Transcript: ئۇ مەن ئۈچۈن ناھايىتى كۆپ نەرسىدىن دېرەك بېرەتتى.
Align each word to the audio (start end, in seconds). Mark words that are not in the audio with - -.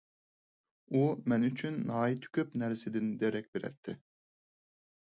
ئۇ 0.93 1.01
مەن 1.33 1.45
ئۈچۈن 1.51 1.77
ناھايىتى 1.91 2.33
كۆپ 2.39 2.59
نەرسىدىن 2.65 3.15
دېرەك 3.23 3.55
بېرەتتى. 3.55 4.01